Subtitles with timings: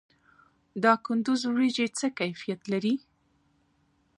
[0.83, 2.95] د کندز وریجې څه کیفیت لري؟